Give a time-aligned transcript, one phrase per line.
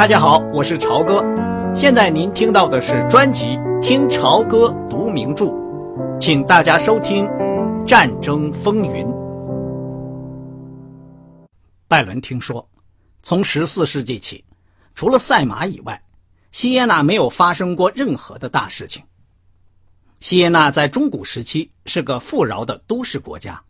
[0.00, 1.22] 大家好，我是朝哥。
[1.74, 3.48] 现在您听到的是专辑
[3.82, 5.44] 《听朝歌读名著》，
[6.18, 7.26] 请大家收听
[7.84, 9.04] 《战争风云》。
[11.86, 12.66] 拜伦听说，
[13.22, 14.42] 从十四世纪起，
[14.94, 16.02] 除了赛马以外，
[16.50, 19.02] 西耶纳没有发生过任何的大事情。
[20.20, 23.62] 西耶纳在中古时期是个富饶的都市国家。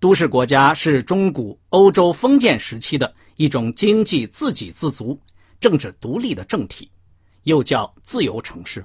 [0.00, 5.20] 都市国家是中古欧洲封建时期的一种经济自给自足、
[5.60, 6.90] 政治独立的政体，
[7.42, 8.82] 又叫自由城市。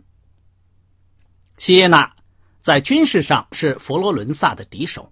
[1.58, 2.14] 西耶纳
[2.62, 5.10] 在军事上是佛罗伦萨的敌手。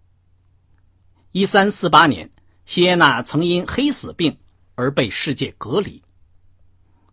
[1.32, 2.30] 一三四八年，
[2.66, 4.38] 西耶纳曾因黑死病
[4.76, 6.04] 而被世界隔离。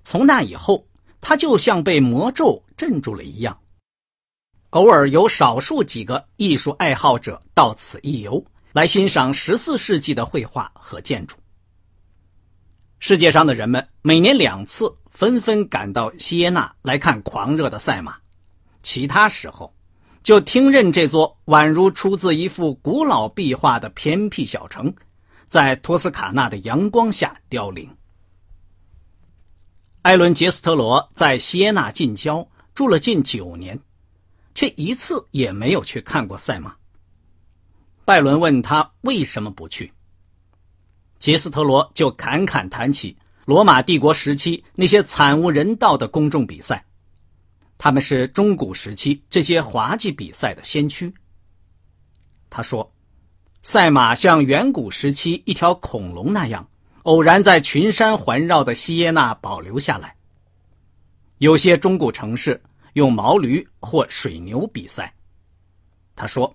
[0.02, 0.84] 从那以后，
[1.20, 3.56] 他就像被魔咒镇住了一样。
[4.70, 8.44] 偶尔有少数几个艺术爱好者到此一游。
[8.72, 11.36] 来欣赏十四世纪的绘画和建筑。
[12.98, 18.16] 世界上的人们每年两次纷纷赶到锡耶纳来看狂热的赛马，
[18.82, 19.74] 其他时候
[20.22, 24.94] 就听任这座宛如出自一幅古老壁画的偏僻小城，
[25.48, 27.90] 在托斯卡纳的阳光下凋零。
[30.02, 33.78] 艾伦·杰斯特罗在锡耶纳近郊住了近九年，
[34.54, 36.74] 却一次也没有去看过赛马。
[38.10, 39.92] 拜伦问他为什么不去，
[41.20, 46.84] 杰斯特罗就侃侃谈起罗马帝国时期那些惨无人道的公众比赛，
[47.78, 51.14] 他们是中古时期这些滑稽比赛的先驱。
[52.50, 52.92] 他说，
[53.62, 56.68] 赛马像远古时期一条恐龙那样，
[57.04, 60.16] 偶然在群山环绕的西耶纳保留下来。
[61.38, 62.60] 有些中古城市
[62.94, 65.14] 用毛驴或水牛比赛。
[66.16, 66.52] 他说。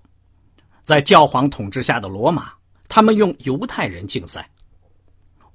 [0.86, 2.54] 在教皇统治下的罗马，
[2.88, 4.48] 他们用犹太人竞赛。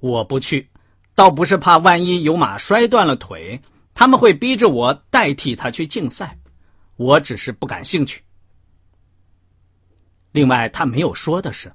[0.01, 0.67] 我不去，
[1.15, 3.59] 倒不是怕万一有马摔断了腿，
[3.93, 6.37] 他们会逼着我代替他去竞赛。
[6.97, 8.21] 我只是不感兴趣。
[10.33, 11.73] 另外，他没有说的是，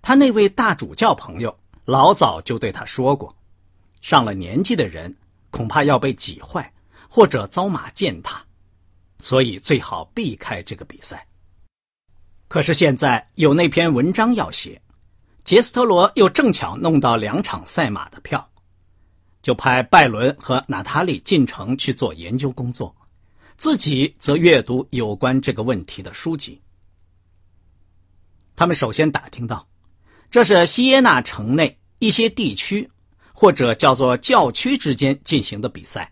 [0.00, 3.36] 他那位大主教朋友老早就对他说过，
[4.00, 5.14] 上了年纪的人
[5.50, 6.72] 恐怕要被挤坏，
[7.06, 8.42] 或者遭马践踏，
[9.18, 11.26] 所以最好避开这个比赛。
[12.48, 14.80] 可是现在有那篇文章要写，
[15.44, 18.48] 杰斯特罗又正巧弄到两场赛马的票，
[19.42, 22.94] 就派拜伦和娜塔莉进城去做研究工作，
[23.58, 26.58] 自己则阅读有关这个问题的书籍。
[28.56, 29.68] 他们首先打听到，
[30.30, 32.90] 这是西耶纳城内一些地区
[33.34, 36.10] 或者叫做教区之间进行的比赛，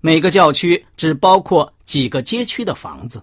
[0.00, 3.22] 每个教区只包括几个街区的房子。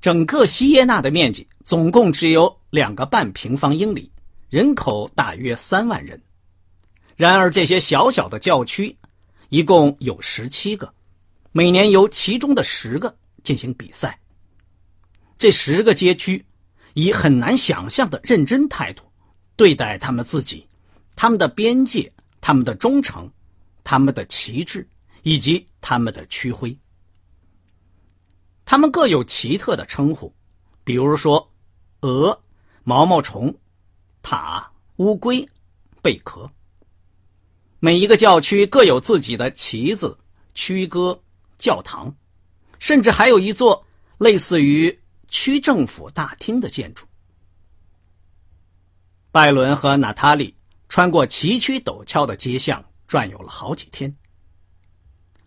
[0.00, 4.10] 整个西耶纳的面积总共只有两个半平方英里，
[4.48, 6.20] 人口大约三万人。
[7.16, 8.96] 然而，这些小小的教区
[9.48, 10.92] 一共有十七个，
[11.50, 14.18] 每年由其中的十个进行比赛。
[15.36, 16.44] 这十个街区
[16.94, 19.02] 以很难想象的认真态度
[19.56, 20.66] 对待他们自己、
[21.16, 23.28] 他们的边界、他们的忠诚、
[23.82, 24.88] 他们的旗帜
[25.22, 26.76] 以及他们的区徽。
[28.70, 30.30] 它们各有奇特的称呼，
[30.84, 31.48] 比如说，
[32.00, 32.38] 鹅、
[32.84, 33.56] 毛毛虫、
[34.20, 35.48] 塔、乌龟、
[36.02, 36.50] 贝壳。
[37.80, 40.18] 每一个教区各有自己的旗子、
[40.52, 41.18] 区歌、
[41.56, 42.14] 教堂，
[42.78, 43.86] 甚至还有一座
[44.18, 47.06] 类似于区政府大厅的建筑。
[49.32, 50.54] 拜伦和娜塔莉
[50.90, 54.14] 穿过崎岖陡峭的街巷，转悠了好几天。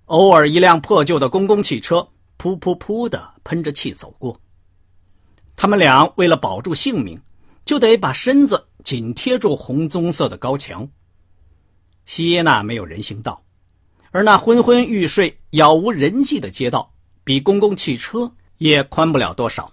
[0.05, 2.07] 偶尔，一辆破旧的公共汽车。
[2.41, 4.35] 噗噗噗的喷着气走过，
[5.55, 7.21] 他们俩为了保住性命，
[7.65, 10.89] 就得把身子紧贴住红棕色的高墙。
[12.05, 13.43] 西耶纳没有人行道，
[14.09, 16.91] 而那昏昏欲睡、杳无人迹的街道，
[17.23, 19.71] 比公共汽车也宽不了多少。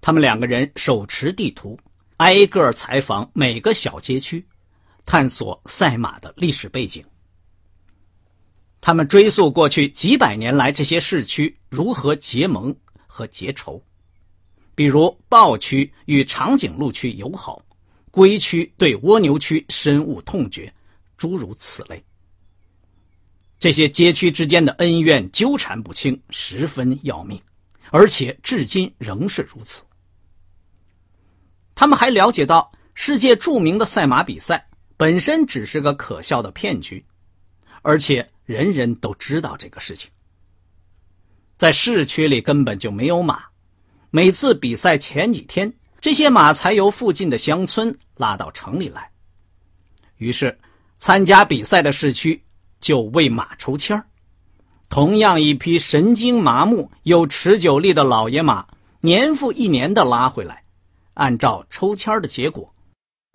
[0.00, 1.78] 他们两个人手持地图，
[2.16, 4.48] 挨个采访每个小街区，
[5.04, 7.04] 探索赛马的历史背景。
[8.80, 12.74] 他们追溯过去几百年来这些市区如何结盟
[13.06, 13.82] 和结仇，
[14.74, 17.60] 比如豹区与长颈鹿区友好，
[18.10, 20.72] 龟区对蜗牛区深恶痛绝，
[21.16, 22.02] 诸如此类。
[23.58, 27.38] 这些街区之间的恩怨纠缠不清，十分要命，
[27.90, 29.82] 而且至今仍是如此。
[31.74, 34.64] 他们还了解到，世界著名的赛马比赛
[34.96, 37.04] 本身只是个可笑的骗局，
[37.82, 38.26] 而且。
[38.48, 40.10] 人人都知道这个事情，
[41.58, 43.44] 在市区里根本就没有马。
[44.08, 49.12] 每次比赛前几天，这些马才由附近的乡村拉到城里来。
[50.16, 50.58] 于是，
[50.96, 52.42] 参加比赛的市区
[52.80, 54.02] 就为马抽签儿。
[54.88, 58.66] 同样一匹神经麻木又持久力的老爷马，
[59.02, 60.64] 年复一年的拉回来，
[61.12, 62.74] 按照抽签的结果，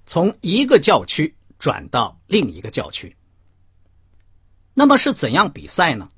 [0.08, 3.16] 从一个教区转到另一个教区。
[4.74, 6.10] 那么是怎样比赛呢？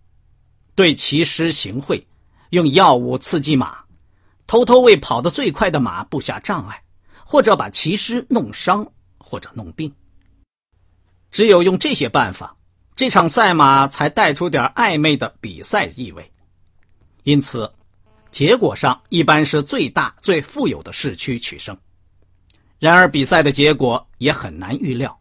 [0.76, 2.06] 对骑师行贿，
[2.50, 3.84] 用药物刺激马，
[4.48, 6.84] 偷偷为跑得最快的马布下障碍，
[7.26, 8.86] 或者把骑师弄伤
[9.18, 9.94] 或者弄病。
[11.32, 12.56] 只有用这些办法。
[12.96, 16.32] 这场赛马才带出点暧昧的比赛意味，
[17.24, 17.70] 因此，
[18.32, 21.78] 结果上一般是最大、最富有的市区取胜。
[22.80, 25.20] 然而，比赛的结果也很难预料，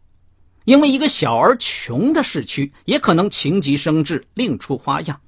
[0.65, 5.19] 因为一个小而穷的市区也可能情急生智，另出花样。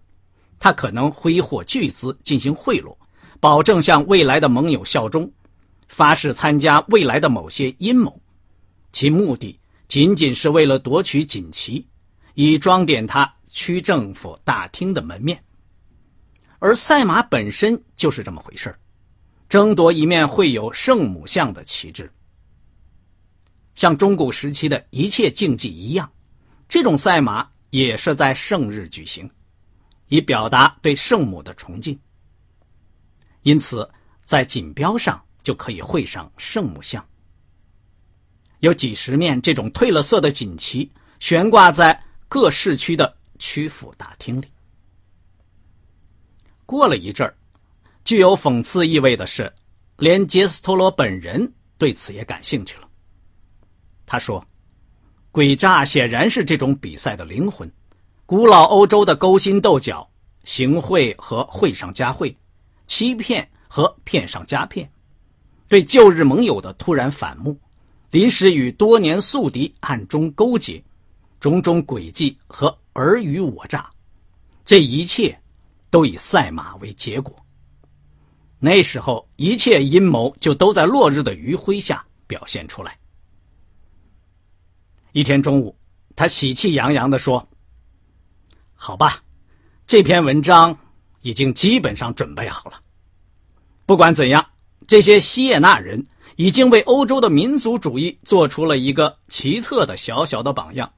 [0.60, 2.95] 他可能挥霍巨资进行贿赂，
[3.39, 5.31] 保证向未来的盟友效忠，
[5.88, 8.19] 发誓参加未来的某些阴谋，
[8.92, 11.88] 其目的仅仅是为了夺取锦旗。
[12.34, 15.44] 以装点他区政府大厅的门面，
[16.60, 18.75] 而赛马本身就是这么回事
[19.50, 22.12] 争夺一面绘有圣母像的旗帜。
[23.77, 26.12] 像中古时期的一切竞技一样，
[26.68, 29.31] 这种赛马也是在圣日举行，
[30.09, 31.97] 以表达对圣母的崇敬。
[33.44, 33.89] 因此，
[34.25, 37.07] 在锦标上就可以绘上圣母像。
[38.59, 40.91] 有几十面这种褪了色的锦旗
[41.21, 42.03] 悬挂在。
[42.29, 44.47] 各市区的区府大厅里，
[46.65, 47.33] 过了一阵儿，
[48.03, 49.50] 具有讽刺意味的是，
[49.95, 52.87] 连杰斯托罗本人对此也感兴趣了。
[54.07, 54.44] 他说
[55.31, 57.71] ：“诡诈显然是这种比赛的灵魂，
[58.25, 60.09] 古老欧洲的勾心斗角、
[60.45, 62.36] 行贿和会上加贿、
[62.88, 64.89] 欺骗和骗上加骗，
[65.68, 67.56] 对旧日盟友的突然反目，
[68.09, 70.83] 临时与多年宿敌暗中勾结。”
[71.39, 73.88] 种种诡计和尔虞我诈，
[74.65, 75.39] 这一切
[75.92, 77.36] 都以赛马为结果。
[78.57, 82.98] 那时候，一切阴谋就都在落日的余晖下表现出来。
[85.17, 85.75] 一天中午，
[86.15, 87.49] 他喜气洋洋地说
[88.77, 89.23] ：“好吧，
[89.87, 90.77] 这篇文章
[91.23, 92.79] 已经基本上准备好了。
[93.87, 94.47] 不管怎样，
[94.85, 96.05] 这些西耶纳人
[96.35, 100.93] 已经为欧洲的民族主义做出了一个奇特的小小的榜样。”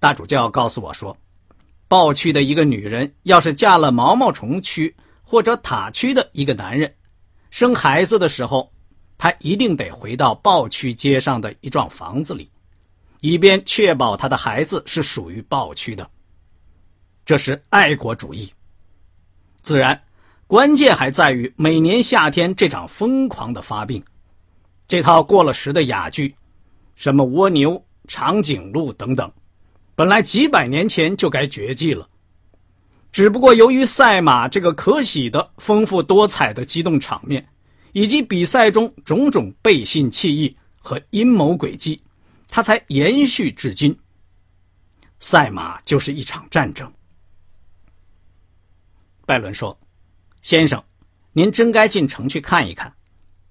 [0.00, 1.16] 大主教告诉我说，
[1.86, 4.92] 豹区的一个女人要是嫁了毛毛虫区
[5.22, 6.92] 或者塔区的一个男人，
[7.52, 8.72] 生孩子的时候，
[9.16, 12.50] 她一定得回到豹区街上的一幢房子里，
[13.20, 16.08] 以便确保他的孩子是属于暴区的。
[17.24, 18.50] 这是爱国主义。
[19.60, 20.00] 自然，
[20.46, 24.02] 关键还在于每年夏天这场疯狂的发病。
[24.86, 26.34] 这套过了时的哑剧，
[26.94, 29.30] 什么蜗牛、长颈鹿等等。
[29.94, 32.08] 本来几百年前就该绝迹了，
[33.10, 37.46] 只不过由于赛马这个可喜的、丰富多彩的激动场面，
[37.92, 42.00] 以及比赛中种种背信弃义和阴谋诡计，
[42.48, 43.96] 它才延续至今。
[45.20, 46.92] 赛马就是一场战争。
[49.24, 49.78] 拜伦说
[50.42, 50.82] ：“先生，
[51.32, 52.92] 您真该进城去看一看，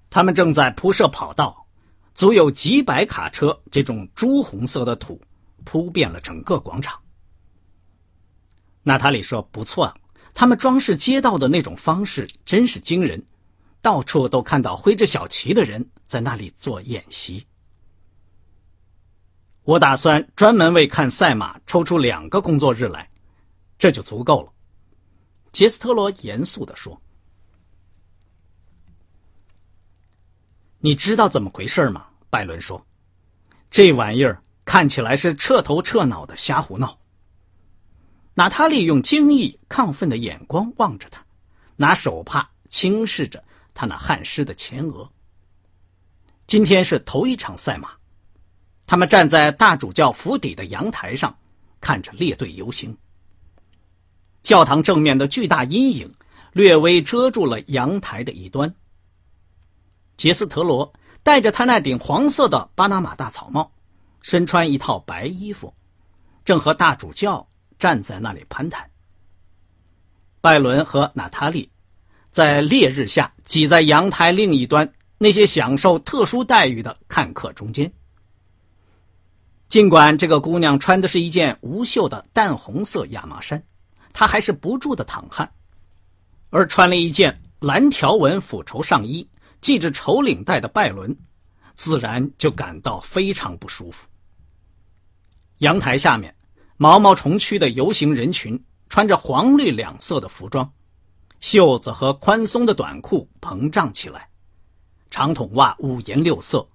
[0.09, 1.65] 他们正在铺设跑道，
[2.13, 5.21] 足有几百卡车这种朱红色的土。”
[5.65, 6.97] 铺遍了整个广场。
[8.83, 9.93] 娜塔莉说：“不错，
[10.33, 13.21] 他们装饰街道的那种方式真是惊人，
[13.81, 17.45] 到处都看到挥着小旗的人在那里做演习。
[19.67, 23.09] 我打算专门为看赛马抽出两个工作日来，
[23.77, 24.53] 这就足够了。”
[25.51, 27.01] 杰斯特罗严肃地说
[30.79, 32.87] ：“你知道怎么回事吗？”拜伦说
[33.69, 36.99] ：“这玩意儿。”看起来是彻头彻脑的瞎胡闹。
[38.33, 41.25] 娜塔莉用惊异、亢奋的眼光望着他，
[41.77, 43.41] 拿手帕轻视着
[43.73, 45.09] 他那汗湿的前额。
[46.47, 47.91] 今天是头一场赛马，
[48.87, 51.37] 他们站在大主教府邸的阳台上，
[51.79, 52.97] 看着列队游行。
[54.41, 56.11] 教堂正面的巨大阴影
[56.53, 58.73] 略微遮住了阳台的一端。
[60.15, 60.91] 杰斯特罗
[61.21, 63.71] 戴着他那顶黄色的巴拿马大草帽。
[64.23, 65.73] 身穿一套白衣服，
[66.43, 67.47] 正和大主教
[67.79, 68.89] 站在那里攀谈。
[70.41, 71.69] 拜伦和娜塔莉
[72.29, 77.89] 在烈日下挤在阳台另一端那些享受特殊待遇的看客中间。
[79.69, 83.61] 尽管这个姑娘穿的是一件无袖的淡红色亚麻衫，
[84.13, 85.45] 她还是不住的淌汗；
[86.49, 89.27] 而穿了一件蓝条纹复绸上衣、
[89.61, 91.13] 系着绸领带的拜伦，
[91.75, 94.07] 自然就感到非常不舒服。
[95.57, 96.33] 阳台下面，
[96.77, 100.71] 毛毛虫区的游行人群穿着黄绿两色的服装，
[101.41, 104.29] 袖子和宽松的短裤膨胀起来，
[105.09, 106.65] 长筒袜五颜六色，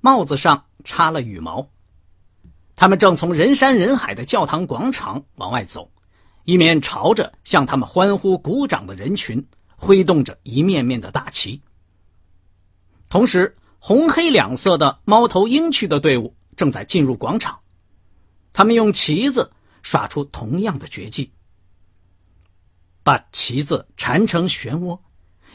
[0.00, 1.68] 帽子上插了羽毛。
[2.80, 5.90] 他们正从人山人海的教堂广场往外走，
[6.44, 9.44] 一面朝着向他们欢呼鼓掌的人群
[9.76, 11.60] 挥动着一面面的大旗。
[13.08, 17.58] 同时，红黑两色的猫头鹰区的队伍正在进入广场，
[18.52, 19.50] 他们用旗子
[19.82, 21.32] 耍出同样的绝技，
[23.02, 25.00] 把旗子缠成漩涡，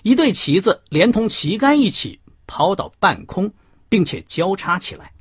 [0.01, 3.53] 一对旗子连同旗杆一起抛到半空，
[3.87, 5.12] 并且交叉起来。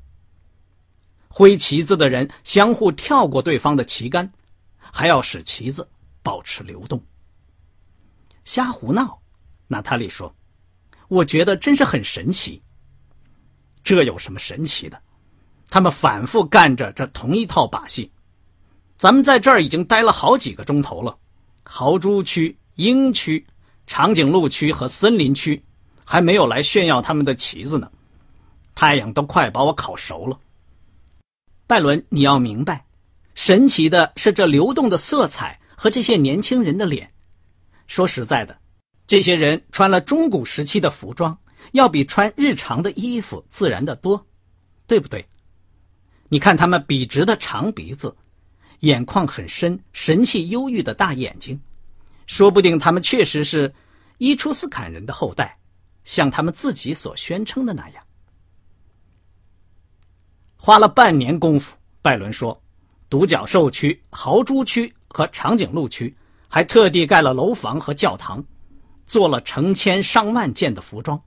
[1.34, 4.30] 挥旗子的人相互跳过对方的旗杆，
[4.78, 5.88] 还要使旗子
[6.22, 7.02] 保持流动。
[8.44, 9.18] 瞎胡闹，
[9.66, 10.34] 娜塔莉说。
[11.08, 12.62] 我觉得真是很神奇。
[13.82, 15.00] 这有什么神奇的？
[15.70, 18.12] 他们反复干着这同一套把戏。
[18.98, 21.16] 咱们在这儿已经待了好几个钟头了，
[21.64, 23.46] 豪猪区、鹰区、
[23.86, 25.64] 长颈鹿区和森林区
[26.04, 27.90] 还没有来炫耀他们的旗子呢。
[28.74, 30.38] 太阳都快把我烤熟了。
[31.72, 32.84] 拜伦，你要明白，
[33.34, 37.10] 神奇的是这流动的色彩和这些年轻人的脸。
[37.86, 38.58] 说实在的。
[39.06, 41.34] 这些人穿了中古时期的服装，
[41.72, 44.22] 要比穿日常的衣服自然的多，
[44.86, 45.26] 对不对？
[46.28, 48.14] 你看他们笔直的长鼻子，
[48.80, 51.58] 眼眶很深、神气忧郁的大眼睛，
[52.26, 53.72] 说不定他们确实是
[54.18, 55.56] 伊出斯坎人的后代，
[56.04, 58.01] 像他们自己所宣称的那样。
[60.64, 62.56] 花了半年功夫，拜伦说，
[63.10, 66.16] 独角兽区、豪猪区和长颈鹿区
[66.46, 68.40] 还特地盖了楼房和教堂。
[69.04, 71.20] 做了成千上万件的服装，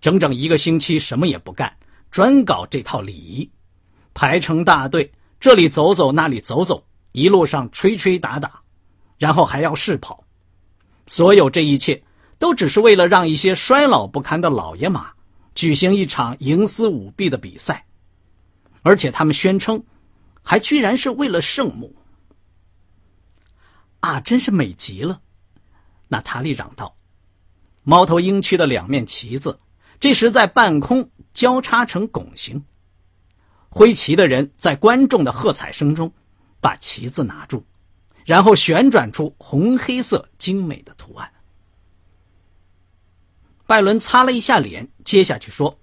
[0.00, 1.76] 整整一个星期什么也不干，
[2.10, 3.46] 专搞这套礼仪，
[4.14, 8.62] 排成大队，这里走走，那里走走，一路上吹吹打打，
[9.18, 10.24] 然后还要试跑。
[11.06, 12.02] 所有这一切
[12.38, 15.10] 都只是为了让一些衰老不堪的老爷马
[15.54, 17.84] 举行一场营私舞弊的比赛，
[18.84, 19.82] 而且他们宣称，
[20.42, 21.96] 还居然是为了圣母。
[24.00, 25.22] 啊，真是美极了！
[26.08, 26.94] 娜塔莉嚷道。
[27.82, 29.58] 猫头鹰区的两面旗子，
[29.98, 32.62] 这时在半空交叉成拱形。
[33.70, 36.12] 挥旗的人在观众的喝彩声中，
[36.60, 37.64] 把旗子拿住，
[38.26, 41.30] 然后旋转出红黑色精美的图案。
[43.66, 45.80] 拜伦擦了一下脸，接下去说：“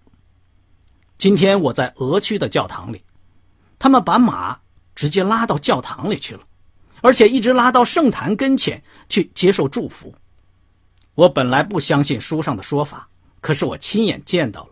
[1.22, 3.04] 今天我在俄区的教堂里，
[3.78, 4.60] 他们把马
[4.96, 6.42] 直接拉到教堂里去了，
[7.04, 10.16] 而且一直拉到圣坛跟前去接受祝福。”
[11.13, 13.08] 我本来不相信书上的说法，
[13.40, 14.70] 可是我亲眼见到了。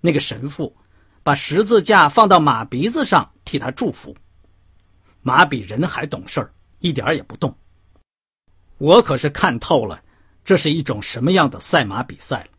[0.00, 0.74] 那个神父
[1.22, 4.16] 把十字架放到马鼻子上替他祝福，
[5.22, 7.56] 马比人还懂事儿，一点也不动。
[8.78, 10.02] 我可是看透了，
[10.44, 12.57] 这是一种什么样的赛马比赛了。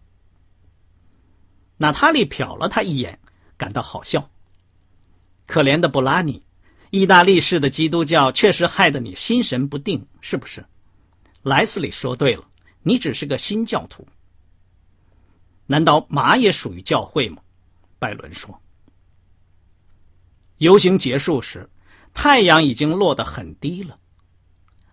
[1.82, 3.18] 娜塔莉瞟了他一眼，
[3.58, 4.30] 感到好笑。
[5.48, 6.44] 可怜的布拉尼，
[6.90, 10.64] 意大利式的基督教确实害得你心神不定，是不是？
[11.42, 12.44] 莱斯里说对了。
[12.84, 14.06] 你只是个新教徒，
[15.68, 17.42] 难道马也属于教会吗？
[17.98, 18.62] 拜伦说。
[20.58, 21.70] 游行结束时，
[22.14, 23.98] 太阳已经落得很低了。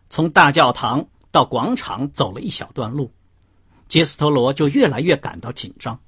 [0.08, 3.12] 从大教堂到广场走了一小段路，
[3.88, 5.98] 杰斯托罗就越来越感到紧张。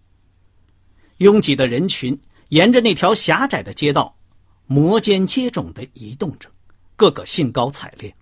[1.19, 4.17] 拥挤的人群沿着那条狭窄的街道，
[4.67, 6.51] 摩肩接踵的移动着，
[6.97, 8.15] 个个兴高采烈。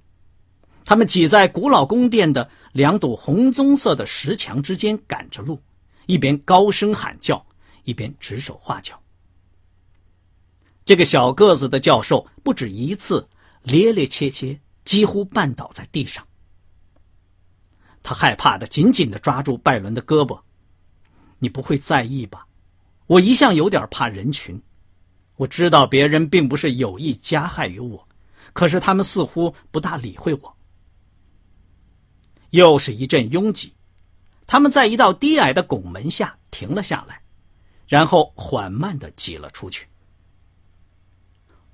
[0.84, 5.60] 他们挤在古老宫殿的两堵红棕色的石墙之间赶着路，
[6.06, 7.44] 一边高声喊叫，
[7.84, 9.00] 一边指手画脚。
[10.84, 13.28] 这个小个子的教授不止一次
[13.64, 16.24] 趔趔趄趄，几乎绊倒在地上。
[18.04, 20.40] 他害怕的紧紧的抓住拜伦的胳膊
[21.40, 22.45] ：“你不会在意吧？
[23.06, 24.60] 我一向有点怕人群。
[25.36, 28.08] 我知道别人并不是有意加害于我，
[28.52, 30.56] 可是他们似乎不大理会我。”
[32.50, 33.74] 又是一阵拥挤，
[34.46, 37.20] 他们在一道低矮的拱门下停了下来，
[37.86, 39.86] 然后缓慢的挤了出去。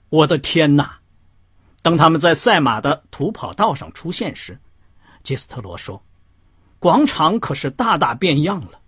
[0.09, 0.99] 我的天哪！
[1.83, 4.59] 当他们在赛马的土跑道上出现时，
[5.23, 6.03] 吉斯特罗说
[6.81, 8.81] ：“广场可是大大变样了。”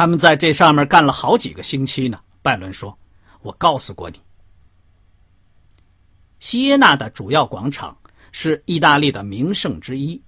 [0.00, 2.18] 他们在这上面干了好几个星期呢。
[2.40, 2.98] 拜伦说
[3.44, 4.18] ：“我告诉过你，
[6.38, 7.94] 西耶纳的主要广场。”
[8.32, 10.18] 是意大利的名胜之一。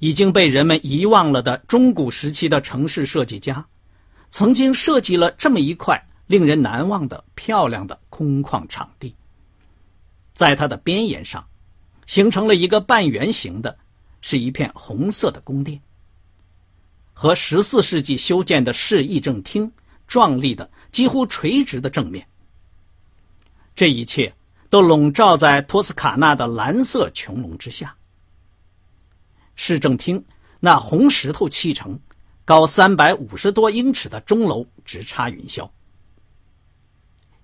[0.00, 3.64] 已经被人们遗忘了的中古时期的城市设计家，
[4.30, 9.14] 曾经设计了这么一块令人难忘的漂亮的空旷场地。
[10.34, 11.46] 在它的边沿上，
[12.08, 13.78] 形成了一个半圆形的，
[14.22, 15.80] 是一片红色的宫殿，
[17.18, 19.72] 和十四世纪修建的市议政厅
[20.06, 22.28] 壮丽的、几乎垂直的正面。
[23.74, 24.34] 这一切
[24.68, 27.96] 都笼罩在托斯卡纳的蓝色穹隆之下。
[29.54, 30.22] 市政厅
[30.60, 31.98] 那红石头砌成、
[32.44, 35.66] 高三百五十多英尺的钟楼直插云霄。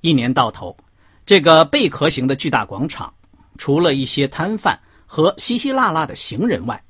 [0.02, 0.76] 一年到头，
[1.24, 3.12] 这个贝壳形的巨大广场，
[3.56, 6.84] 除了一些摊贩和稀稀拉拉的行人外，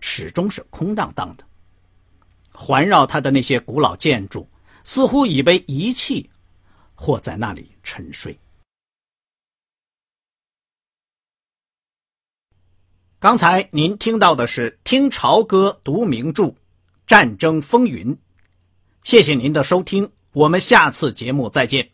[0.00, 1.44] 始终是空荡荡的。
[2.52, 4.48] 环绕它的那些古老建筑，
[4.84, 6.30] 似乎已被遗弃，
[6.94, 8.38] 或在那里沉睡。
[13.18, 16.54] 刚才您听到的是《听潮歌读名著：
[17.06, 18.14] 战争风云》，
[19.02, 21.90] 谢谢您的收听，我们下次节目再见。